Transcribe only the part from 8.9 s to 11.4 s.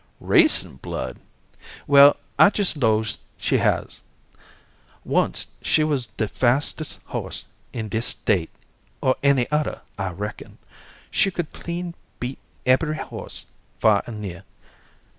or any odder, I reckon. She